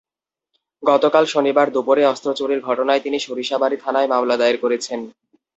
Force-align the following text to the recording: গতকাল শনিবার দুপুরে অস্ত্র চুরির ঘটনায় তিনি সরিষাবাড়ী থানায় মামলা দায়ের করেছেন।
গতকাল 0.83 1.23
শনিবার 1.25 1.67
দুপুরে 1.75 2.03
অস্ত্র 2.05 2.29
চুরির 2.33 2.61
ঘটনায় 2.61 3.01
তিনি 3.01 3.17
সরিষাবাড়ী 3.19 3.77
থানায় 3.83 4.11
মামলা 4.13 4.35
দায়ের 4.37 4.57
করেছেন। 4.63 4.99